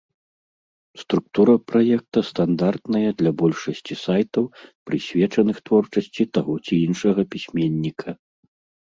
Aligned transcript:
Структура 1.01 1.53
праекта 1.71 2.19
стандартная 2.31 3.09
для 3.21 3.31
большасці 3.43 3.93
сайтаў, 4.07 4.43
прысвечаных 4.91 5.57
творчасці 5.71 6.23
таго 6.35 6.53
ці 6.67 6.73
іншага 6.91 7.21
пісьменніка. 7.35 8.21